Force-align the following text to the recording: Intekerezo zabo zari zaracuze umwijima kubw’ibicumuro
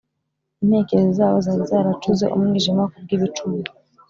Intekerezo 0.63 1.09
zabo 1.17 1.37
zari 1.45 1.63
zaracuze 1.71 2.25
umwijima 2.35 2.83
kubw’ibicumuro 2.91 3.71